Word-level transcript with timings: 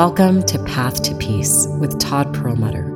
Welcome 0.00 0.44
to 0.44 0.58
Path 0.64 1.02
to 1.02 1.14
Peace 1.16 1.66
with 1.78 2.00
Todd 2.00 2.32
Perlmutter, 2.32 2.88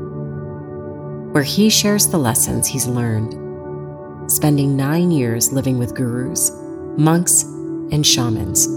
where 1.32 1.42
he 1.42 1.68
shares 1.68 2.06
the 2.06 2.16
lessons 2.16 2.66
he's 2.66 2.86
learned, 2.86 4.32
spending 4.32 4.74
nine 4.74 5.10
years 5.10 5.52
living 5.52 5.76
with 5.76 5.94
gurus, 5.94 6.50
monks, 6.96 7.42
and 7.42 8.06
shamans 8.06 8.68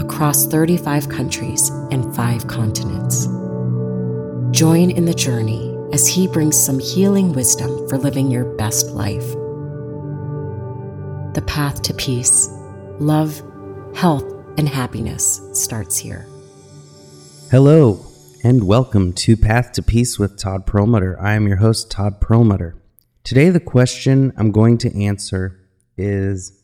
across 0.00 0.46
35 0.46 1.08
countries 1.08 1.70
and 1.90 2.14
five 2.14 2.46
continents. 2.46 3.26
Join 4.56 4.92
in 4.92 5.04
the 5.04 5.12
journey 5.12 5.76
as 5.92 6.06
he 6.06 6.28
brings 6.28 6.56
some 6.56 6.78
healing 6.78 7.32
wisdom 7.32 7.88
for 7.88 7.98
living 7.98 8.30
your 8.30 8.44
best 8.54 8.90
life. 8.90 9.32
The 11.34 11.42
path 11.44 11.82
to 11.82 11.94
peace, 11.94 12.48
love, 13.00 13.42
health, 13.96 14.32
and 14.56 14.68
happiness 14.68 15.40
starts 15.52 15.98
here. 15.98 16.28
Hello, 17.50 18.06
and 18.44 18.62
welcome 18.62 19.12
to 19.12 19.36
Path 19.36 19.72
to 19.72 19.82
Peace 19.82 20.20
with 20.20 20.38
Todd 20.38 20.66
Perlmutter. 20.66 21.20
I 21.20 21.34
am 21.34 21.48
your 21.48 21.56
host, 21.56 21.90
Todd 21.90 22.20
Perlmutter. 22.20 22.80
Today, 23.24 23.50
the 23.50 23.58
question 23.58 24.32
I'm 24.36 24.52
going 24.52 24.78
to 24.78 25.02
answer 25.02 25.58
is 25.96 26.62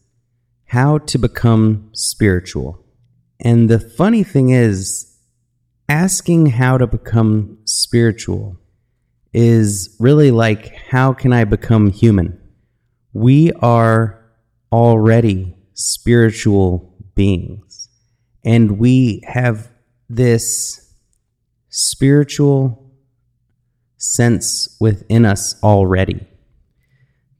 how 0.66 0.98
to 0.98 1.18
become 1.18 1.90
spiritual. 1.92 2.84
And 3.40 3.68
the 3.68 3.80
funny 3.80 4.22
thing 4.22 4.50
is, 4.50 5.12
asking 5.88 6.46
how 6.46 6.78
to 6.78 6.86
become 6.86 7.58
spiritual 7.64 8.56
is 9.32 9.96
really 9.98 10.30
like, 10.30 10.72
how 10.76 11.12
can 11.12 11.32
I 11.32 11.42
become 11.42 11.90
human? 11.90 12.40
We 13.12 13.50
are 13.54 14.24
already 14.70 15.56
spiritual 15.74 16.94
beings, 17.16 17.88
and 18.44 18.78
we 18.78 19.24
have 19.26 19.72
this 20.08 20.94
spiritual 21.68 22.92
sense 23.96 24.76
within 24.80 25.24
us 25.24 25.60
already. 25.62 26.26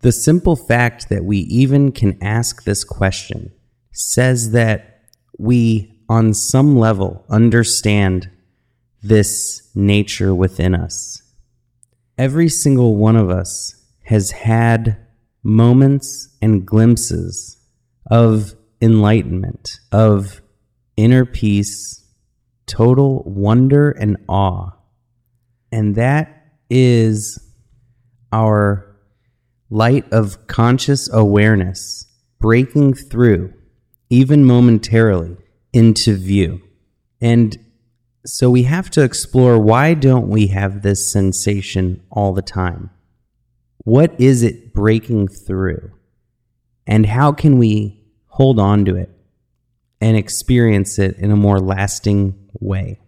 The 0.01 0.13
simple 0.13 0.57
fact 0.57 1.09
that 1.09 1.25
we 1.25 1.39
even 1.39 1.93
can 1.93 2.23
ask 2.23 2.65
this 2.65 2.85
question 2.85 3.53
says 3.93 4.51
that 4.53 5.03
we, 5.39 6.01
on 6.09 6.35
some 6.35 6.79
level, 6.79 7.25
understand 7.29 8.31
this 9.03 9.71
nature 9.75 10.35
within 10.35 10.75
us. 10.75 11.23
Every 12.19 12.49
single 12.49 12.97
one 12.97 13.17
of 13.17 13.31
us 13.31 13.75
has 14.05 14.31
had 14.31 14.97
moments 15.43 16.29
and 16.41 16.67
glimpses 16.67 17.57
of 18.11 18.55
enlightenment, 18.81 19.81
of 19.93 20.41
inner 20.97 21.25
peace, 21.25 22.06
total 22.67 23.23
wonder 23.25 23.91
and 23.91 24.17
awe. 24.29 24.71
And 25.73 25.95
that 25.97 26.47
is 26.69 27.39
our 28.33 28.97
light 29.71 30.11
of 30.13 30.47
conscious 30.47 31.13
awareness 31.13 32.07
breaking 32.41 32.95
through, 32.95 33.53
even 34.11 34.45
momentarily, 34.45 35.37
into 35.73 36.15
view. 36.15 36.61
And 37.21 37.57
so 38.25 38.51
we 38.51 38.65
have 38.65 38.91
to 38.91 39.03
explore 39.03 39.59
why 39.59 39.95
don't 39.95 40.29
we 40.29 40.49
have 40.49 40.83
this 40.83 41.11
sensation 41.11 42.03
all 42.11 42.33
the 42.33 42.43
time? 42.43 42.91
What 43.79 44.21
is 44.21 44.43
it 44.43 44.75
breaking 44.75 45.29
through? 45.29 45.93
And 46.87 47.07
how 47.07 47.33
can 47.33 47.59
we 47.59 48.05
hold 48.27 48.59
on 48.59 48.85
to 48.85 48.97
it 48.97 49.11
and 50.01 50.17
experience 50.17 50.99
it 50.99 51.17
in 51.19 51.31
a 51.31 51.37
more 51.37 51.59
lasting 51.59 52.46
way. 52.61 52.99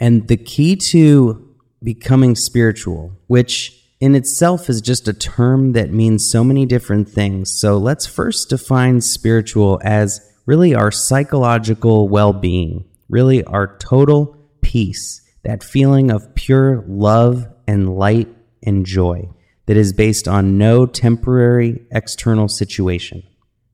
And 0.00 0.28
the 0.28 0.36
key 0.36 0.76
to 0.90 1.54
becoming 1.82 2.34
spiritual, 2.36 3.12
which 3.26 3.74
in 4.00 4.14
itself 4.14 4.68
is 4.68 4.80
just 4.80 5.08
a 5.08 5.12
term 5.12 5.72
that 5.72 5.92
means 5.92 6.30
so 6.30 6.44
many 6.44 6.66
different 6.66 7.08
things. 7.08 7.52
So 7.52 7.76
let's 7.78 8.06
first 8.06 8.50
define 8.50 9.00
spiritual 9.00 9.80
as 9.82 10.20
really 10.46 10.74
our 10.74 10.90
psychological 10.90 12.08
well 12.08 12.32
being, 12.32 12.84
really 13.08 13.42
our 13.44 13.76
total 13.78 14.36
peace, 14.60 15.20
that 15.42 15.64
feeling 15.64 16.10
of 16.10 16.34
pure 16.34 16.84
love 16.86 17.46
and 17.66 17.96
light 17.96 18.28
and 18.62 18.86
joy 18.86 19.28
that 19.66 19.76
is 19.76 19.92
based 19.92 20.26
on 20.26 20.58
no 20.58 20.86
temporary 20.86 21.82
external 21.90 22.48
situation. 22.48 23.22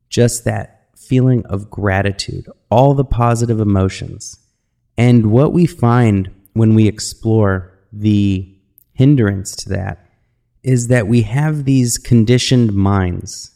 Just 0.09 0.45
that 0.45 0.89
feeling 0.97 1.45
of 1.47 1.71
gratitude, 1.71 2.49
all 2.71 2.95
the 2.95 3.05
positive 3.05 3.61
emotions 3.61 4.39
and 4.97 5.31
what 5.31 5.53
we 5.53 5.67
find 5.67 6.31
when 6.53 6.75
we 6.75 6.87
explore 6.87 7.79
the 7.93 8.49
hindrance 8.93 9.55
to 9.57 9.69
that 9.71 10.09
is 10.63 10.89
that 10.89 11.07
we 11.07 11.23
have 11.23 11.65
these 11.65 11.99
conditioned 11.99 12.73
minds. 12.73 13.53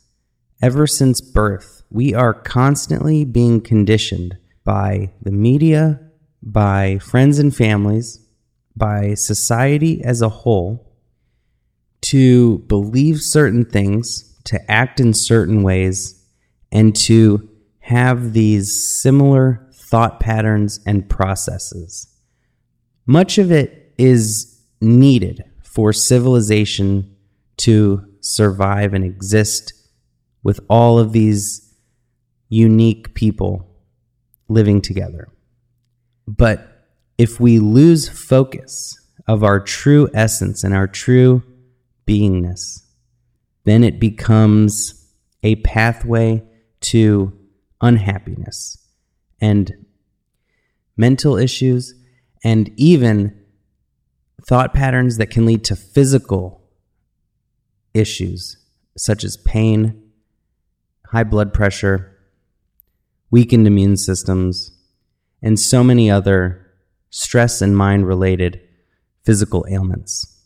Ever 0.60 0.87
since 0.87 1.21
birth, 1.21 1.82
we 1.91 2.12
are 2.12 2.34
constantly 2.34 3.25
being 3.25 3.60
conditioned 3.60 4.37
by 4.65 5.10
the 5.22 5.31
media, 5.31 6.00
by 6.43 6.98
friends 6.98 7.38
and 7.38 7.54
families, 7.54 8.21
by 8.77 9.15
society 9.15 10.04
as 10.04 10.21
a 10.21 10.28
whole 10.28 10.84
to 12.00 12.59
believe 12.60 13.21
certain 13.21 13.65
things, 13.65 14.38
to 14.44 14.71
act 14.71 15.00
in 15.00 15.15
certain 15.15 15.62
ways, 15.62 16.22
and 16.71 16.94
to 16.94 17.48
have 17.81 18.32
these 18.34 19.00
similar 19.00 19.66
thought 19.88 20.21
patterns, 20.21 20.81
and 20.84 21.09
processes. 21.09 22.09
Much 23.06 23.38
of 23.38 23.50
it 23.50 23.94
is 23.97 24.60
needed 24.82 25.43
for 25.62 25.94
civilization 25.94 27.16
to 27.56 28.04
survive 28.21 28.93
and 28.93 29.03
exist 29.03 29.72
with 30.43 30.60
all 30.69 30.98
of 30.98 31.12
these 31.12 31.75
unique 32.50 33.15
people 33.15 33.66
living 34.48 34.82
together. 34.82 35.28
But 36.27 36.87
if 37.16 37.41
we 37.41 37.59
lose 37.59 38.09
focus 38.09 38.94
of 39.27 39.43
our 39.43 39.59
true 39.59 40.09
essence 40.12 40.65
and 40.65 40.75
our 40.75 40.87
true 40.87 41.43
beingness, 42.06 42.82
then 43.65 43.82
it 43.82 43.98
becomes 43.98 45.10
a 45.43 45.56
pathway 45.56 46.43
to 46.81 47.32
unhappiness 47.81 48.78
and 49.41 49.87
mental 50.97 51.37
issues, 51.37 51.94
and 52.44 52.71
even 52.76 53.38
thought 54.47 54.75
patterns 54.75 55.16
that 55.19 55.31
can 55.31 55.47
lead 55.47 55.65
to 55.65 55.76
physical 55.76 56.62
issues 57.94 58.56
such 58.97 59.25
as 59.25 59.37
pain, 59.37 60.10
high 61.06 61.25
blood 61.25 61.53
pressure, 61.53 62.16
weakened 63.31 63.66
immune 63.66 63.97
systems, 63.97 64.72
and 65.43 65.59
so 65.59 65.84
many 65.84 66.10
other 66.10 66.66
stress 67.10 67.62
and 67.62 67.77
mind 67.77 68.06
related 68.06 68.60
physical 69.25 69.65
ailments. 69.71 70.43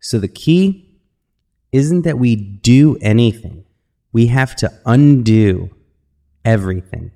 So 0.00 0.18
the 0.18 0.28
key 0.28 1.00
isn't 1.72 2.02
that 2.02 2.18
we 2.18 2.36
do 2.36 2.96
anything, 3.00 3.64
we 4.12 4.28
have 4.28 4.54
to 4.56 4.72
undo 4.86 5.70
everything. 6.44 7.10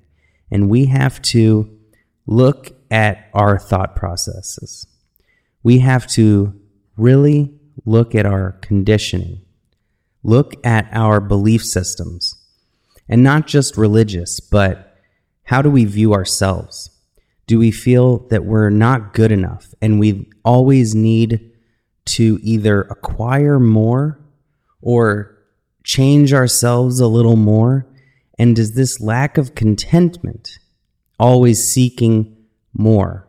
And 0.51 0.69
we 0.69 0.85
have 0.87 1.21
to 1.23 1.69
look 2.27 2.73
at 2.91 3.29
our 3.33 3.57
thought 3.57 3.95
processes. 3.95 4.85
We 5.63 5.79
have 5.79 6.05
to 6.07 6.53
really 6.97 7.53
look 7.85 8.13
at 8.13 8.25
our 8.25 8.53
conditioning, 8.61 9.41
look 10.23 10.53
at 10.65 10.89
our 10.91 11.19
belief 11.21 11.63
systems, 11.63 12.35
and 13.07 13.23
not 13.23 13.47
just 13.47 13.77
religious, 13.77 14.39
but 14.39 14.97
how 15.43 15.61
do 15.61 15.69
we 15.69 15.85
view 15.85 16.13
ourselves? 16.13 16.89
Do 17.47 17.59
we 17.59 17.71
feel 17.71 18.19
that 18.29 18.45
we're 18.45 18.69
not 18.69 19.13
good 19.13 19.31
enough 19.31 19.73
and 19.81 19.99
we 19.99 20.29
always 20.45 20.95
need 20.95 21.51
to 22.05 22.39
either 22.41 22.81
acquire 22.83 23.59
more 23.59 24.19
or 24.81 25.37
change 25.83 26.33
ourselves 26.33 26.99
a 26.99 27.07
little 27.07 27.35
more 27.35 27.85
and 28.41 28.57
is 28.57 28.73
this 28.73 28.99
lack 28.99 29.37
of 29.37 29.53
contentment, 29.53 30.57
always 31.19 31.63
seeking 31.63 32.35
more 32.73 33.27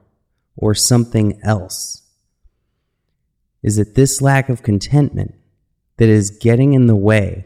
or 0.57 0.75
something 0.75 1.39
else? 1.45 2.01
Is 3.63 3.77
it 3.77 3.95
this 3.95 4.23
lack 4.23 4.49
of 4.49 4.63
contentment 4.63 5.35
that 5.99 6.09
is 6.09 6.31
getting 6.31 6.73
in 6.73 6.87
the 6.87 6.97
way 6.97 7.45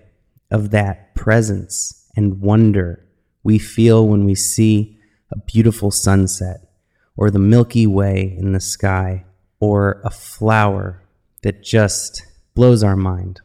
of 0.49 0.71
that 0.71 1.17
presence 1.17 2.09
and 2.15 2.41
wonder 2.41 3.05
we 3.43 3.59
feel 3.59 4.07
when 4.07 4.25
we 4.25 4.37
see 4.37 4.97
a 5.33 5.37
beautiful 5.37 5.91
sunset 5.91 6.71
or 7.17 7.33
the 7.33 7.41
Milky 7.41 7.85
Way 7.85 8.37
in 8.39 8.53
the 8.53 8.61
sky 8.61 9.25
or 9.59 10.01
a 10.05 10.11
flower 10.11 11.03
that 11.43 11.65
just 11.65 12.25
blows 12.55 12.85
our 12.85 12.95
mind? 12.95 13.41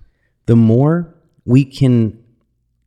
The 0.45 0.55
more 0.55 1.11
we 1.43 1.65
can 1.65 2.20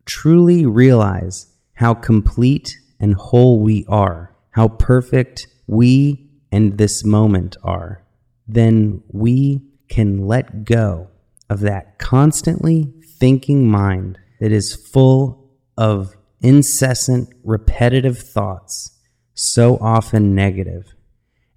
truly 0.04 0.66
realize 0.66 1.46
how 1.74 1.94
complete 1.94 2.76
and 3.00 3.14
whole 3.14 3.60
we 3.60 3.84
are, 3.88 4.34
how 4.50 4.68
perfect 4.68 5.46
we 5.66 6.30
and 6.52 6.78
this 6.78 7.04
moment 7.04 7.56
are, 7.62 8.04
then 8.46 9.02
we 9.08 9.62
can 9.88 10.26
let 10.26 10.64
go 10.64 11.08
of 11.50 11.60
that 11.60 11.98
constantly 11.98 12.92
thinking 13.18 13.68
mind 13.68 14.18
that 14.40 14.52
is 14.52 14.74
full 14.74 15.50
of 15.76 16.14
incessant, 16.40 17.28
repetitive 17.42 18.18
thoughts, 18.18 18.98
so 19.34 19.76
often 19.78 20.34
negative, 20.34 20.94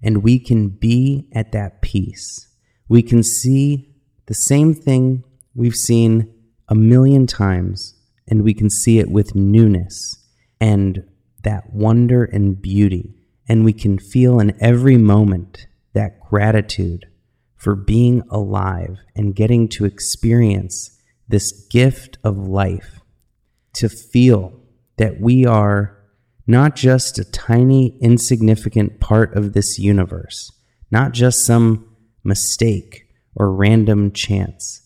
and 0.02 0.22
we 0.22 0.38
can 0.38 0.68
be 0.68 1.28
at 1.32 1.52
that 1.52 1.82
peace. 1.82 2.48
We 2.88 3.02
can 3.02 3.22
see 3.22 3.94
the 4.26 4.34
same 4.34 4.74
thing 4.74 5.24
we've 5.54 5.74
seen 5.74 6.32
a 6.68 6.74
million 6.74 7.26
times, 7.26 7.94
and 8.30 8.42
we 8.42 8.54
can 8.54 8.70
see 8.70 8.98
it 8.98 9.10
with 9.10 9.34
newness 9.34 10.24
and 10.60 11.04
that 11.44 11.72
wonder 11.72 12.24
and 12.24 12.60
beauty. 12.60 13.14
And 13.48 13.64
we 13.64 13.72
can 13.72 13.98
feel 13.98 14.40
in 14.40 14.56
every 14.60 14.98
moment 14.98 15.66
that 15.94 16.20
gratitude 16.20 17.06
for 17.56 17.74
being 17.74 18.22
alive 18.30 18.98
and 19.16 19.34
getting 19.34 19.68
to 19.68 19.84
experience 19.84 20.98
this 21.26 21.52
gift 21.70 22.18
of 22.22 22.36
life, 22.36 23.00
to 23.74 23.88
feel 23.88 24.60
that 24.96 25.20
we 25.20 25.44
are 25.44 25.98
not 26.46 26.74
just 26.74 27.18
a 27.18 27.30
tiny, 27.30 27.98
insignificant 28.00 29.00
part 29.00 29.34
of 29.34 29.52
this 29.52 29.78
universe, 29.78 30.50
not 30.90 31.12
just 31.12 31.44
some 31.44 31.96
mistake 32.24 33.06
or 33.34 33.52
random 33.52 34.12
chance, 34.12 34.82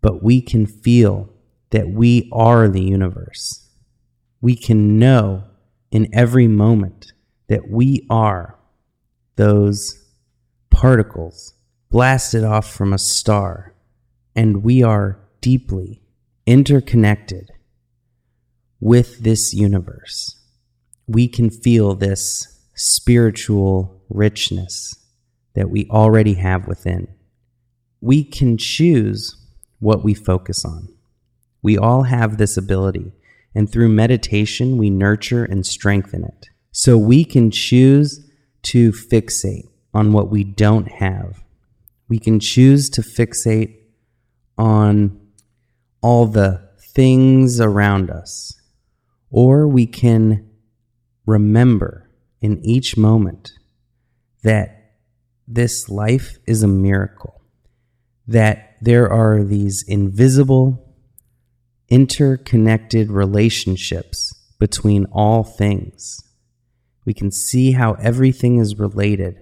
but 0.00 0.22
we 0.22 0.40
can 0.40 0.66
feel 0.66 1.30
that 1.70 1.88
we 1.88 2.28
are 2.32 2.68
the 2.68 2.82
universe. 2.82 3.68
We 4.40 4.56
can 4.56 4.98
know 4.98 5.44
in 5.90 6.08
every 6.12 6.48
moment 6.48 7.12
that 7.48 7.68
we 7.70 8.06
are 8.10 8.58
those 9.36 10.04
particles 10.70 11.54
blasted 11.90 12.44
off 12.44 12.70
from 12.70 12.92
a 12.92 12.98
star, 12.98 13.74
and 14.36 14.62
we 14.62 14.82
are 14.82 15.18
deeply 15.40 16.02
interconnected 16.46 17.50
with 18.80 19.20
this 19.20 19.52
universe. 19.54 20.36
We 21.06 21.28
can 21.28 21.50
feel 21.50 21.94
this 21.94 22.46
spiritual 22.74 24.02
richness 24.08 24.94
that 25.54 25.70
we 25.70 25.88
already 25.90 26.34
have 26.34 26.68
within. 26.68 27.08
We 28.00 28.22
can 28.22 28.56
choose 28.58 29.36
what 29.80 30.04
we 30.04 30.14
focus 30.14 30.64
on. 30.64 30.88
We 31.62 31.76
all 31.76 32.04
have 32.04 32.36
this 32.36 32.56
ability, 32.56 33.12
and 33.54 33.70
through 33.70 33.88
meditation, 33.88 34.76
we 34.76 34.90
nurture 34.90 35.44
and 35.44 35.66
strengthen 35.66 36.24
it. 36.24 36.48
So 36.70 36.96
we 36.96 37.24
can 37.24 37.50
choose 37.50 38.24
to 38.64 38.92
fixate 38.92 39.68
on 39.92 40.12
what 40.12 40.30
we 40.30 40.44
don't 40.44 40.88
have. 40.88 41.42
We 42.08 42.18
can 42.18 42.40
choose 42.40 42.88
to 42.90 43.02
fixate 43.02 43.76
on 44.56 45.20
all 46.00 46.26
the 46.26 46.68
things 46.94 47.60
around 47.60 48.10
us 48.10 48.58
or 49.30 49.66
we 49.68 49.86
can 49.86 50.48
remember 51.26 52.10
in 52.40 52.64
each 52.64 52.96
moment 52.96 53.52
that 54.42 54.94
this 55.46 55.88
life 55.88 56.38
is 56.46 56.62
a 56.62 56.68
miracle, 56.68 57.42
that 58.26 58.76
there 58.80 59.10
are 59.10 59.42
these 59.42 59.84
invisible, 59.86 60.87
interconnected 61.88 63.10
relationships 63.10 64.34
between 64.58 65.06
all 65.06 65.44
things. 65.44 66.18
We 67.04 67.14
can 67.14 67.30
see 67.30 67.72
how 67.72 67.94
everything 67.94 68.58
is 68.58 68.78
related 68.78 69.40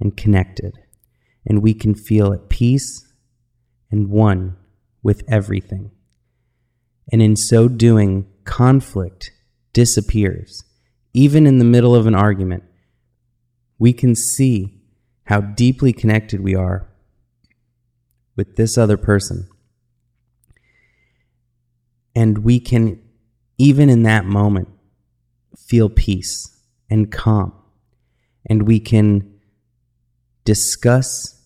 and 0.00 0.16
connected, 0.16 0.74
and 1.46 1.62
we 1.62 1.74
can 1.74 1.94
feel 1.94 2.32
at 2.32 2.48
peace 2.48 3.06
and 3.90 4.10
one 4.10 4.56
with 5.02 5.22
everything. 5.28 5.90
And 7.10 7.22
in 7.22 7.36
so 7.36 7.68
doing, 7.68 8.26
conflict 8.44 9.30
disappears. 9.72 10.64
Even 11.14 11.46
in 11.46 11.58
the 11.58 11.64
middle 11.64 11.94
of 11.94 12.06
an 12.06 12.14
argument, 12.14 12.64
we 13.78 13.92
can 13.92 14.14
see 14.14 14.82
how 15.24 15.40
deeply 15.40 15.92
connected 15.92 16.40
we 16.40 16.54
are 16.54 16.88
with 18.36 18.56
this 18.56 18.76
other 18.76 18.96
person. 18.96 19.48
And 22.14 22.38
we 22.38 22.60
can, 22.60 23.00
even 23.58 23.88
in 23.88 24.02
that 24.02 24.24
moment, 24.24 24.68
feel 25.56 25.88
peace 25.88 26.56
and 26.90 27.10
calm. 27.10 27.52
And 28.46 28.66
we 28.66 28.80
can 28.80 29.40
discuss 30.44 31.40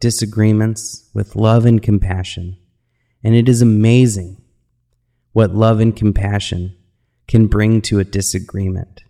disagreements 0.00 1.08
with 1.14 1.36
love 1.36 1.64
and 1.64 1.82
compassion. 1.82 2.58
And 3.22 3.34
it 3.34 3.48
is 3.48 3.62
amazing 3.62 4.40
what 5.32 5.54
love 5.54 5.80
and 5.80 5.94
compassion 5.94 6.76
can 7.28 7.46
bring 7.46 7.80
to 7.82 7.98
a 7.98 8.04
disagreement. 8.04 9.02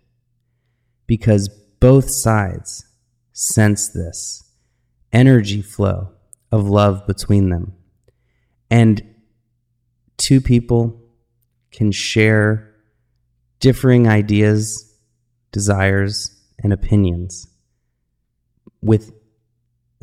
Because 1.05 1.49
both 1.79 2.09
sides 2.09 2.85
sense 3.31 3.89
this 3.89 4.43
energy 5.13 5.61
flow 5.61 6.09
of 6.51 6.67
love 6.67 7.05
between 7.05 7.49
them. 7.49 7.73
And 8.69 9.03
two 10.17 10.41
people 10.41 11.01
can 11.71 11.91
share 11.91 12.73
differing 13.59 14.07
ideas, 14.07 14.95
desires, 15.51 16.35
and 16.63 16.73
opinions 16.73 17.47
with 18.81 19.11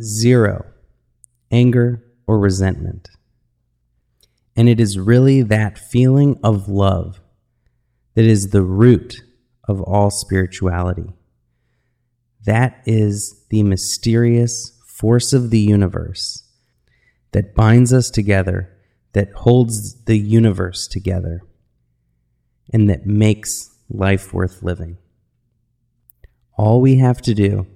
zero 0.00 0.64
anger 1.50 2.02
or 2.26 2.38
resentment. 2.38 3.08
And 4.56 4.68
it 4.68 4.80
is 4.80 4.98
really 4.98 5.42
that 5.42 5.78
feeling 5.78 6.38
of 6.42 6.68
love 6.68 7.20
that 8.14 8.24
is 8.24 8.50
the 8.50 8.62
root 8.62 9.22
of 9.68 9.80
all 9.80 10.10
spirituality. 10.10 11.12
That 12.44 12.82
is 12.86 13.44
the 13.50 13.62
mysterious 13.62 14.80
force 14.86 15.32
of 15.32 15.50
the 15.50 15.58
universe 15.58 16.48
that 17.32 17.54
binds 17.54 17.92
us 17.92 18.10
together, 18.10 18.70
that 19.14 19.32
holds 19.32 20.04
the 20.04 20.18
universe 20.18 20.86
together, 20.86 21.40
and 22.72 22.90
that 22.90 23.06
makes 23.06 23.70
life 23.88 24.34
worth 24.34 24.62
living. 24.62 24.98
All 26.56 26.80
we 26.80 26.96
have 26.98 27.22
to 27.22 27.34
do 27.34 27.66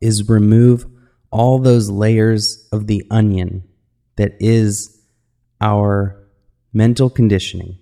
is 0.00 0.28
remove 0.28 0.86
all 1.30 1.58
those 1.58 1.88
layers 1.88 2.68
of 2.72 2.86
the 2.86 3.04
onion 3.10 3.62
that 4.16 4.32
is 4.40 5.00
our 5.60 6.18
mental 6.72 7.08
conditioning 7.08 7.78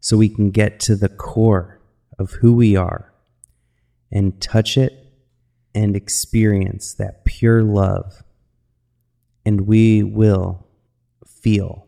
so 0.00 0.16
we 0.16 0.28
can 0.28 0.50
get 0.50 0.78
to 0.80 0.94
the 0.94 1.08
core 1.08 1.80
of 2.18 2.32
who 2.32 2.54
we 2.54 2.76
are 2.76 3.12
and 4.10 4.40
touch 4.40 4.76
it 4.76 4.92
and 5.74 5.96
experience 5.96 6.94
that 6.94 7.24
pure 7.24 7.62
love. 7.62 8.22
And 9.44 9.62
we 9.62 10.02
will 10.02 10.67
feel 11.26 11.86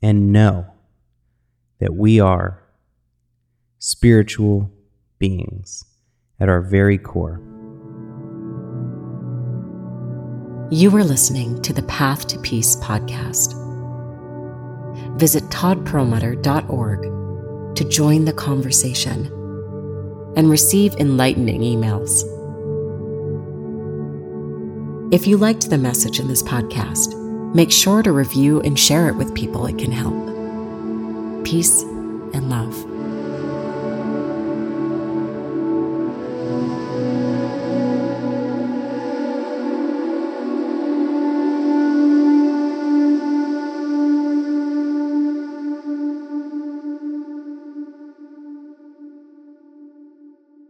and 0.00 0.32
know 0.32 0.66
that 1.78 1.94
we 1.94 2.20
are 2.20 2.62
spiritual 3.78 4.70
beings 5.18 5.84
at 6.40 6.48
our 6.48 6.60
very 6.60 6.98
core. 6.98 7.40
You 10.70 10.94
are 10.96 11.04
listening 11.04 11.60
to 11.62 11.72
the 11.72 11.82
Path 11.82 12.26
to 12.28 12.38
Peace 12.38 12.76
podcast 12.76 13.58
visit 15.16 15.42
toddperlmutter.org 15.44 17.76
to 17.76 17.88
join 17.88 18.24
the 18.24 18.32
conversation 18.32 19.26
and 20.36 20.50
receive 20.50 20.94
enlightening 20.96 21.60
emails. 21.60 22.24
If 25.12 25.26
you 25.26 25.36
liked 25.36 25.68
the 25.68 25.78
message 25.78 26.20
in 26.20 26.28
this 26.28 26.42
podcast, 26.42 27.21
make 27.54 27.72
sure 27.72 28.02
to 28.02 28.12
review 28.12 28.60
and 28.62 28.78
share 28.78 29.08
it 29.08 29.16
with 29.16 29.34
people 29.34 29.66
it 29.66 29.78
can 29.78 29.92
help. 29.92 30.14
Peace 31.44 31.82
and 31.82 32.48
love. 32.48 32.91